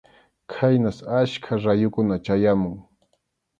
[0.53, 2.77] Khaynas achka rayukuna chayamun.